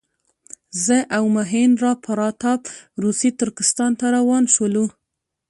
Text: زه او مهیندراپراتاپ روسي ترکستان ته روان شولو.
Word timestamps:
زه 0.85 0.97
او 1.17 1.23
مهیندراپراتاپ 1.37 2.61
روسي 3.03 3.29
ترکستان 3.39 3.91
ته 3.99 4.05
روان 4.15 4.43
شولو. 4.53 4.85